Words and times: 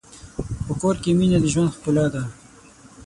په 0.65 0.73
کور 0.81 0.95
کې 1.03 1.09
مینه 1.17 1.37
د 1.41 1.45
ژوند 1.53 1.73
ښکلا 1.75 2.05
ده. 2.13 2.23